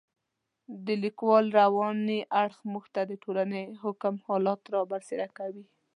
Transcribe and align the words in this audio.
د 0.85 0.87
لیکوال 1.03 1.45
رواني 1.59 2.19
اړخ 2.41 2.57
موږ 2.71 2.85
ته 2.95 3.01
د 3.05 3.13
ټولنې 3.23 3.61
حاکم 3.81 4.15
حالات 4.25 4.61
را 4.73 4.81
برسېره 4.91 5.27
کوي. 5.37 5.65